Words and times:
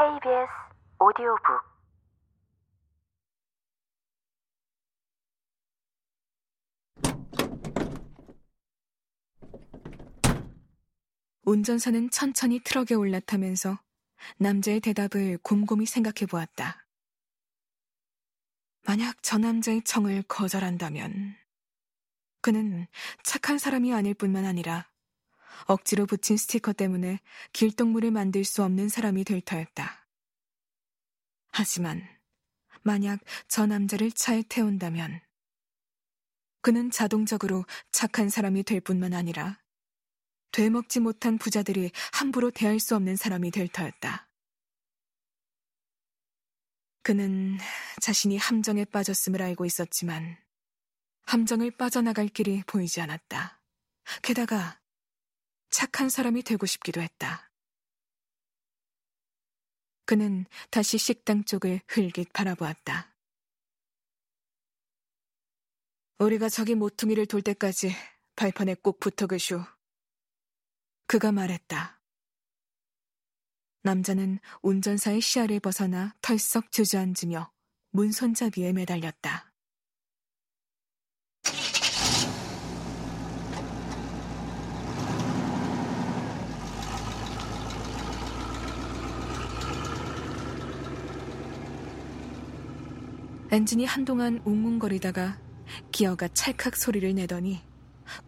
KBS 0.00 0.48
오디오북 0.98 1.60
운전사는 11.42 12.08
천천히 12.08 12.60
트럭에 12.60 12.94
올라타면서 12.96 13.78
남자의 14.38 14.80
대답을 14.80 15.36
곰곰이 15.42 15.84
생각해 15.84 16.24
보았다. 16.30 16.86
만약 18.86 19.22
저 19.22 19.36
남자의 19.36 19.82
청을 19.82 20.22
거절한다면 20.22 21.36
그는 22.40 22.86
착한 23.22 23.58
사람이 23.58 23.92
아닐 23.92 24.14
뿐만 24.14 24.46
아니라 24.46 24.90
억지로 25.66 26.06
붙인 26.06 26.36
스티커 26.36 26.72
때문에 26.72 27.20
길동무를 27.52 28.10
만들 28.10 28.44
수 28.44 28.62
없는 28.62 28.88
사람이 28.88 29.24
될 29.24 29.40
터였다. 29.40 30.06
하지만 31.52 32.02
만약 32.82 33.20
저 33.48 33.66
남자를 33.66 34.10
차에 34.12 34.42
태운다면 34.48 35.20
그는 36.62 36.90
자동적으로 36.90 37.64
착한 37.90 38.28
사람이 38.28 38.64
될 38.64 38.80
뿐만 38.80 39.14
아니라 39.14 39.58
되먹지 40.52 41.00
못한 41.00 41.38
부자들이 41.38 41.90
함부로 42.12 42.50
대할 42.50 42.80
수 42.80 42.96
없는 42.96 43.16
사람이 43.16 43.50
될 43.50 43.68
터였다. 43.68 44.28
그는 47.02 47.58
자신이 48.00 48.36
함정에 48.36 48.84
빠졌음을 48.84 49.40
알고 49.40 49.64
있었지만 49.64 50.36
함정을 51.22 51.70
빠져나갈 51.72 52.28
길이 52.28 52.62
보이지 52.66 53.00
않았다. 53.00 53.60
게다가 54.22 54.79
착한 55.70 56.08
사람이 56.08 56.42
되고 56.42 56.66
싶기도 56.66 57.00
했다. 57.00 57.50
그는 60.04 60.46
다시 60.70 60.98
식당 60.98 61.44
쪽을 61.44 61.80
흘깃 61.86 62.32
바라보았다. 62.32 63.14
우리가 66.18 66.48
저기 66.48 66.74
모퉁이를 66.74 67.26
돌 67.26 67.42
때까지 67.42 67.94
발판에 68.36 68.74
꼭 68.74 69.00
붙어 69.00 69.26
계슈. 69.26 69.64
그가 71.06 71.32
말했다. 71.32 72.00
남자는 73.82 74.38
운전사의 74.62 75.20
시야를 75.20 75.60
벗어나 75.60 76.14
털썩 76.20 76.70
주저앉으며 76.70 77.50
문손잡이에 77.90 78.72
매달렸다. 78.72 79.49
엔진이 93.52 93.84
한동안 93.84 94.40
웅웅거리다가 94.44 95.40
기어가 95.90 96.28
찰칵 96.28 96.76
소리를 96.76 97.12
내더니 97.16 97.60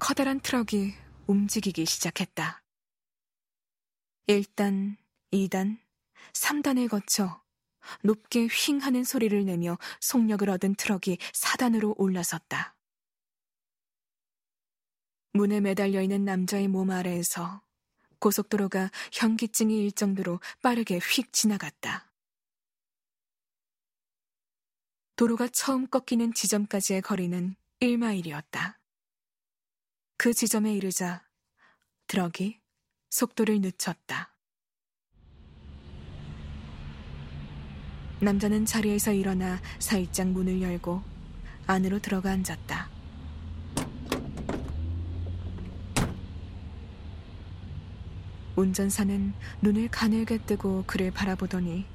커다란 0.00 0.40
트럭이 0.40 0.94
움직이기 1.28 1.86
시작했다. 1.86 2.60
1단, 4.26 4.96
2단, 5.32 5.78
3단을 6.32 6.88
거쳐 6.88 7.40
높게 8.02 8.48
휭 8.48 8.80
하는 8.80 9.04
소리를 9.04 9.44
내며 9.44 9.78
속력을 10.00 10.50
얻은 10.50 10.74
트럭이 10.74 11.18
4단으로 11.18 11.94
올라섰다. 11.98 12.74
문에 15.34 15.60
매달려 15.60 16.02
있는 16.02 16.24
남자의 16.24 16.66
몸 16.66 16.90
아래에서 16.90 17.62
고속도로가 18.18 18.90
현기증이 19.12 19.84
일 19.84 19.92
정도로 19.92 20.40
빠르게 20.62 20.98
휙 20.98 21.32
지나갔다. 21.32 22.11
도로가 25.22 25.46
처음 25.52 25.86
꺾이는 25.86 26.34
지점까지의 26.34 27.00
거리는 27.00 27.54
1마일이었다. 27.78 28.74
그 30.16 30.34
지점에 30.34 30.74
이르자 30.74 31.22
트럭이 32.08 32.58
속도를 33.08 33.60
늦췄다. 33.60 34.34
남자는 38.18 38.66
자리에서 38.66 39.12
일어나 39.12 39.60
살짝 39.78 40.26
문을 40.26 40.60
열고 40.60 41.00
안으로 41.68 42.00
들어가 42.00 42.32
앉았다. 42.32 42.90
운전사는 48.56 49.32
눈을 49.60 49.88
가늘게 49.88 50.38
뜨고 50.38 50.82
그를 50.88 51.12
바라보더니 51.12 51.91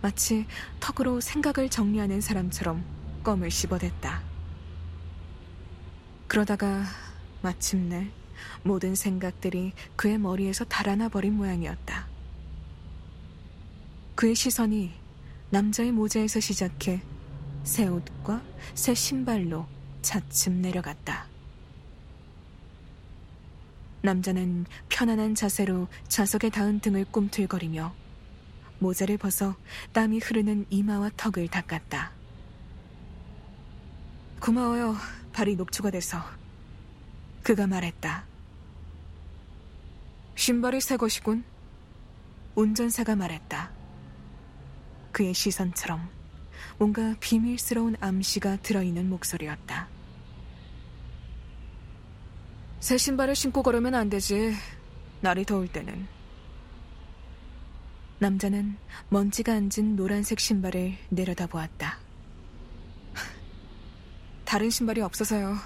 마치 0.00 0.46
턱으로 0.80 1.20
생각을 1.20 1.68
정리하는 1.68 2.20
사람처럼 2.20 2.84
껌을 3.24 3.50
씹어댔다. 3.50 4.22
그러다가 6.28 6.84
마침내 7.42 8.10
모든 8.62 8.94
생각들이 8.94 9.72
그의 9.96 10.18
머리에서 10.18 10.64
달아나 10.64 11.08
버린 11.08 11.34
모양이었다. 11.34 12.06
그의 14.14 14.34
시선이 14.34 14.92
남자의 15.50 15.92
모자에서 15.92 16.40
시작해 16.40 17.00
새 17.64 17.86
옷과 17.86 18.42
새 18.74 18.94
신발로 18.94 19.66
차츰 20.02 20.60
내려갔다. 20.60 21.26
남자는 24.02 24.66
편안한 24.88 25.34
자세로 25.34 25.88
좌석에 26.06 26.50
닿은 26.50 26.80
등을 26.80 27.04
꿈틀거리며 27.10 27.94
모자를 28.78 29.18
벗어 29.18 29.56
땀이 29.92 30.18
흐르는 30.18 30.66
이마와 30.70 31.10
턱을 31.16 31.48
닦았다. 31.48 32.12
고마워요. 34.40 34.96
발이 35.32 35.56
녹초가 35.56 35.90
돼서. 35.90 36.22
그가 37.42 37.66
말했다. 37.66 38.24
신발이 40.36 40.80
새 40.80 40.96
것이군. 40.96 41.44
운전사가 42.54 43.16
말했다. 43.16 43.70
그의 45.12 45.34
시선처럼 45.34 46.08
뭔가 46.78 47.14
비밀스러운 47.20 47.96
암시가 48.00 48.58
들어있는 48.58 49.08
목소리였다. 49.08 49.88
새 52.80 52.96
신발을 52.96 53.34
신고 53.34 53.62
걸으면 53.62 53.94
안 53.94 54.08
되지. 54.08 54.54
날이 55.20 55.44
더울 55.44 55.66
때는. 55.66 56.17
남자는 58.20 58.76
먼지가 59.10 59.52
앉은 59.52 59.96
노란색 59.96 60.40
신발을 60.40 60.96
내려다 61.08 61.46
보았다. 61.46 61.98
다른 64.44 64.70
신발이 64.70 65.00
없어서요. 65.00 65.56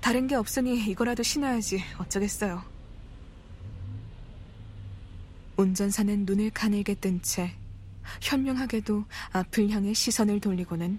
다른 0.00 0.26
게 0.26 0.34
없으니 0.34 0.84
이거라도 0.90 1.22
신어야지 1.22 1.82
어쩌겠어요. 1.98 2.62
운전사는 5.56 6.26
눈을 6.26 6.50
가늘게 6.50 6.94
뜬 6.94 7.22
채 7.22 7.54
현명하게도 8.20 9.04
앞을 9.32 9.70
향해 9.70 9.94
시선을 9.94 10.40
돌리고는 10.40 10.98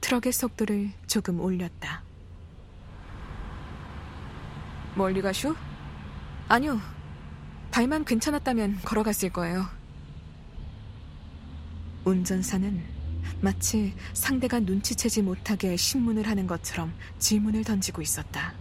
트럭의 0.00 0.32
속도를 0.32 0.90
조금 1.06 1.40
올렸다. 1.40 2.02
멀리 4.94 5.20
가슈? 5.20 5.54
아니요. 6.48 6.80
발만 7.72 8.04
괜찮았다면 8.04 8.80
걸어갔을 8.82 9.30
거예요. 9.30 9.79
운전사는 12.04 12.82
마치 13.40 13.94
상대가 14.12 14.60
눈치채지 14.60 15.22
못하게 15.22 15.76
신문을 15.76 16.26
하는 16.26 16.46
것처럼 16.46 16.92
질문을 17.18 17.64
던지고 17.64 18.02
있었다. 18.02 18.54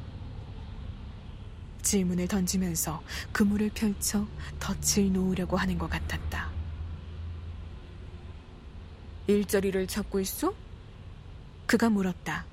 질문을 1.81 2.27
던지면서 2.27 3.01
그물을 3.31 3.69
펼쳐 3.73 4.27
덫을 4.59 5.11
놓으려고 5.11 5.57
하는 5.57 5.77
것 5.77 5.89
같았다. 5.89 6.49
일자리를 9.27 9.87
찾고 9.87 10.19
있어? 10.19 10.53
그가 11.65 11.89
물었다. 11.89 12.45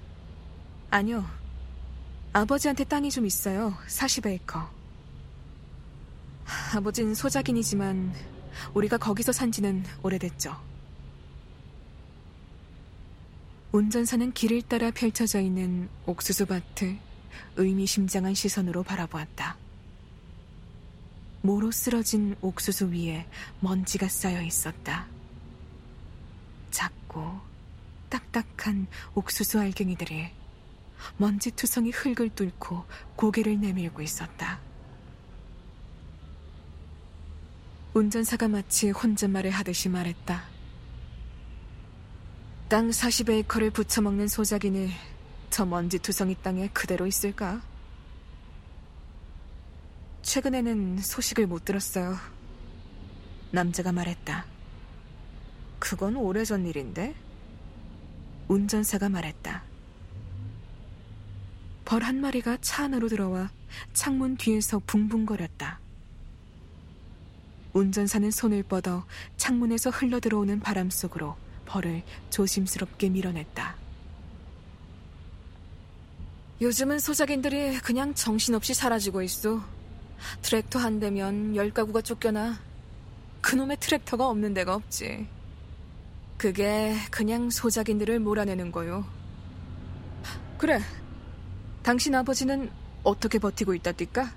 아니요. 0.91 1.25
아버지한테 2.33 2.85
땅이 2.85 3.11
좀 3.11 3.27
있어요. 3.27 3.75
40에이커. 3.89 4.69
아버진 6.75 7.15
소작인이지만 7.15 8.15
우리가 8.75 8.99
거기서 8.99 9.33
산 9.33 9.51
지는 9.51 9.85
오래됐죠. 10.03 10.76
운전사는 13.77 14.33
길을 14.33 14.63
따라 14.63 14.91
펼쳐져 14.91 15.39
있는 15.39 15.91
옥수수 16.07 16.47
밭을 16.47 16.99
의미심장한 17.57 18.33
시선으로 18.33 18.83
바라보았다. 18.83 19.59
모로 21.43 21.71
쓰러진 21.71 22.37
옥수수 22.41 22.87
위에 22.87 23.27
먼지가 23.61 24.09
쌓여 24.09 24.41
있었다. 24.41 25.07
작고 26.71 27.39
딱딱한 28.09 28.87
옥수수 29.15 29.61
알갱이들이 29.61 30.31
먼지투성이 31.19 31.91
흙을 31.91 32.31
뚫고 32.31 32.87
고개를 33.17 33.61
내밀고 33.61 34.01
있었다. 34.01 34.59
운전사가 37.93 38.49
마치 38.49 38.89
혼잣말을 38.89 39.51
하듯이 39.51 39.91
말했다. 39.91 40.56
땅 42.69 42.91
40에이커를 42.91 43.73
부쳐먹는 43.73 44.27
소작이니 44.29 44.91
저 45.51 45.65
먼지 45.65 45.99
투성이 45.99 46.35
땅에 46.43 46.69
그대로 46.73 47.07
있을까? 47.07 47.63
최근에는 50.23 50.99
소식을 50.99 51.47
못 51.47 51.65
들었어요. 51.65 52.17
남자가 53.53 53.93
말했다. 53.93 54.45
그건 55.79 56.17
오래전 56.17 56.67
일인데? 56.67 57.15
운전사가 58.49 59.09
말했다. 59.09 59.63
벌 61.85 62.03
한 62.03 62.21
마리가 62.21 62.59
차 62.61 62.85
안으로 62.85 63.09
들어와 63.09 63.49
창문 63.93 64.37
뒤에서 64.37 64.81
붕붕거렸다. 64.87 65.79
운전사는 67.75 68.29
손을 68.33 68.65
뻗어 68.65 69.05
창문에서 69.37 69.91
흘러들어오는 69.91 70.59
바람 70.61 70.91
속으로 70.91 71.37
벌을 71.67 72.03
조심스럽게 72.31 73.11
밀어냈다. 73.11 73.77
요즘은 76.61 76.99
소작인들이 77.01 77.79
그냥 77.81 78.15
정신없이 78.15 78.73
사라지고 78.73 79.21
있어. 79.23 79.63
트랙터 80.41 80.79
한 80.79 80.99
대면 80.99 81.55
열 81.55 81.71
가구가 81.71 82.01
쫓겨나. 82.01 82.59
그놈의 83.43 83.77
트랙터가 83.79 84.27
없는 84.27 84.55
데가 84.55 84.75
없지. 84.75 85.27
그게 86.39 86.97
그냥 87.11 87.51
소작인들을 87.51 88.21
몰아내는 88.21 88.73
거요. 88.73 89.05
그래. 90.59 90.81
당신 91.83 92.15
아버지는 92.15 92.71
어떻게 93.03 93.39
버티고 93.39 93.75
있다 93.75 93.93
뛸까? 93.93 94.33